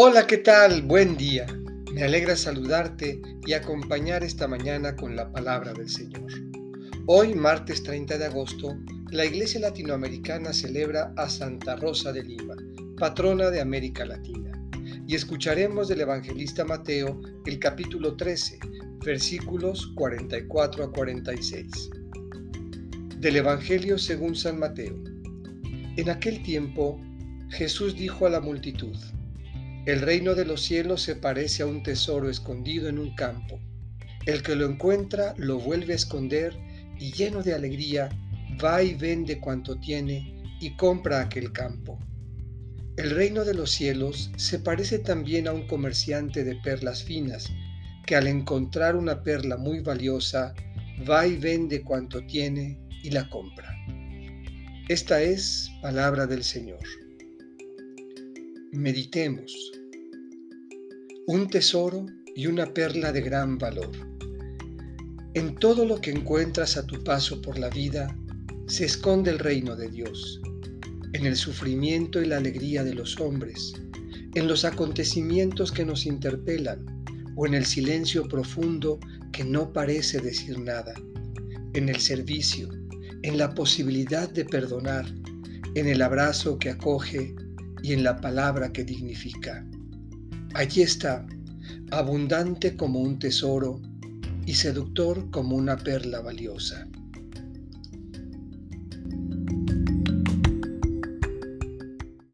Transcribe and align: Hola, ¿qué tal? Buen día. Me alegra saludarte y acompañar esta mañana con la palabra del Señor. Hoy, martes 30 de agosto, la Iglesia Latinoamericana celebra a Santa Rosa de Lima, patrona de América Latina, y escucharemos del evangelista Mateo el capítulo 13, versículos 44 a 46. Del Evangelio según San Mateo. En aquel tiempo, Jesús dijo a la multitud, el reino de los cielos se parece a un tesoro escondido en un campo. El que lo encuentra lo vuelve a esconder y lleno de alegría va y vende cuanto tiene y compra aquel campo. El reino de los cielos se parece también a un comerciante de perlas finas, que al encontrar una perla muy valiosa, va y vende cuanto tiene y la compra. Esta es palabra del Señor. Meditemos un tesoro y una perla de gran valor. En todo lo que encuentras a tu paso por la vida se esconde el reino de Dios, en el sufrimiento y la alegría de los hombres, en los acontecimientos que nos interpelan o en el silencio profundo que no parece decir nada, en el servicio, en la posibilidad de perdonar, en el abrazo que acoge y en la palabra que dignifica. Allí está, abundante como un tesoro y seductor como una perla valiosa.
Hola, 0.00 0.28
¿qué 0.28 0.38
tal? 0.38 0.82
Buen 0.82 1.16
día. 1.16 1.44
Me 1.92 2.04
alegra 2.04 2.36
saludarte 2.36 3.20
y 3.44 3.52
acompañar 3.52 4.22
esta 4.22 4.46
mañana 4.46 4.94
con 4.94 5.16
la 5.16 5.32
palabra 5.32 5.72
del 5.72 5.88
Señor. 5.88 6.30
Hoy, 7.06 7.34
martes 7.34 7.82
30 7.82 8.16
de 8.16 8.26
agosto, 8.26 8.78
la 9.10 9.24
Iglesia 9.24 9.58
Latinoamericana 9.58 10.52
celebra 10.52 11.12
a 11.16 11.28
Santa 11.28 11.74
Rosa 11.74 12.12
de 12.12 12.22
Lima, 12.22 12.54
patrona 12.96 13.50
de 13.50 13.60
América 13.60 14.04
Latina, 14.04 14.52
y 15.04 15.16
escucharemos 15.16 15.88
del 15.88 16.02
evangelista 16.02 16.64
Mateo 16.64 17.20
el 17.44 17.58
capítulo 17.58 18.16
13, 18.16 18.60
versículos 19.04 19.88
44 19.96 20.84
a 20.84 20.92
46. 20.92 21.90
Del 23.16 23.34
Evangelio 23.34 23.98
según 23.98 24.36
San 24.36 24.60
Mateo. 24.60 24.94
En 25.96 26.08
aquel 26.08 26.40
tiempo, 26.44 27.00
Jesús 27.50 27.96
dijo 27.96 28.26
a 28.26 28.30
la 28.30 28.40
multitud, 28.40 28.96
el 29.88 30.02
reino 30.02 30.34
de 30.34 30.44
los 30.44 30.60
cielos 30.60 31.00
se 31.00 31.16
parece 31.16 31.62
a 31.62 31.66
un 31.66 31.82
tesoro 31.82 32.28
escondido 32.28 32.90
en 32.90 32.98
un 32.98 33.14
campo. 33.14 33.58
El 34.26 34.42
que 34.42 34.54
lo 34.54 34.66
encuentra 34.66 35.32
lo 35.38 35.58
vuelve 35.58 35.94
a 35.94 35.96
esconder 35.96 36.54
y 37.00 37.10
lleno 37.12 37.42
de 37.42 37.54
alegría 37.54 38.10
va 38.62 38.82
y 38.82 38.94
vende 38.94 39.40
cuanto 39.40 39.80
tiene 39.80 40.42
y 40.60 40.76
compra 40.76 41.22
aquel 41.22 41.52
campo. 41.52 41.98
El 42.98 43.12
reino 43.12 43.46
de 43.46 43.54
los 43.54 43.70
cielos 43.70 44.30
se 44.36 44.58
parece 44.58 44.98
también 44.98 45.48
a 45.48 45.54
un 45.54 45.66
comerciante 45.66 46.44
de 46.44 46.56
perlas 46.56 47.02
finas, 47.02 47.50
que 48.04 48.14
al 48.14 48.26
encontrar 48.26 48.94
una 48.94 49.22
perla 49.22 49.56
muy 49.56 49.80
valiosa, 49.80 50.52
va 51.08 51.26
y 51.26 51.38
vende 51.38 51.82
cuanto 51.82 52.22
tiene 52.26 52.78
y 53.02 53.08
la 53.08 53.26
compra. 53.30 53.74
Esta 54.90 55.22
es 55.22 55.70
palabra 55.80 56.26
del 56.26 56.44
Señor. 56.44 56.80
Meditemos 58.72 59.77
un 61.28 61.46
tesoro 61.46 62.06
y 62.34 62.46
una 62.46 62.72
perla 62.72 63.12
de 63.12 63.20
gran 63.20 63.58
valor. 63.58 63.90
En 65.34 65.56
todo 65.56 65.84
lo 65.84 66.00
que 66.00 66.10
encuentras 66.10 66.78
a 66.78 66.86
tu 66.86 67.04
paso 67.04 67.42
por 67.42 67.58
la 67.58 67.68
vida 67.68 68.16
se 68.66 68.86
esconde 68.86 69.30
el 69.30 69.38
reino 69.38 69.76
de 69.76 69.90
Dios, 69.90 70.40
en 71.12 71.26
el 71.26 71.36
sufrimiento 71.36 72.22
y 72.22 72.26
la 72.28 72.38
alegría 72.38 72.82
de 72.82 72.94
los 72.94 73.20
hombres, 73.20 73.74
en 74.34 74.48
los 74.48 74.64
acontecimientos 74.64 75.70
que 75.70 75.84
nos 75.84 76.06
interpelan 76.06 76.86
o 77.36 77.46
en 77.46 77.52
el 77.52 77.66
silencio 77.66 78.26
profundo 78.26 78.98
que 79.30 79.44
no 79.44 79.70
parece 79.70 80.22
decir 80.22 80.58
nada, 80.58 80.94
en 81.74 81.90
el 81.90 82.00
servicio, 82.00 82.70
en 83.20 83.36
la 83.36 83.54
posibilidad 83.54 84.30
de 84.30 84.46
perdonar, 84.46 85.04
en 85.74 85.88
el 85.88 86.00
abrazo 86.00 86.58
que 86.58 86.70
acoge 86.70 87.34
y 87.82 87.92
en 87.92 88.02
la 88.02 88.18
palabra 88.18 88.72
que 88.72 88.82
dignifica. 88.82 89.68
Allí 90.54 90.82
está, 90.82 91.26
abundante 91.90 92.76
como 92.76 93.00
un 93.00 93.18
tesoro 93.18 93.80
y 94.46 94.54
seductor 94.54 95.30
como 95.30 95.56
una 95.56 95.76
perla 95.76 96.20
valiosa. 96.20 96.88